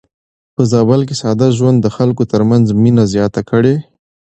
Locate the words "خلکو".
1.95-2.23